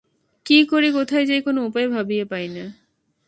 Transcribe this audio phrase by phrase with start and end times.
[0.45, 2.65] কি করি কোথায় যাই কোন উপায় ভাবিয়া পাই না।